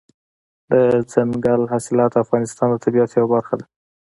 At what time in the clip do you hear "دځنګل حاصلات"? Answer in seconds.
0.69-2.11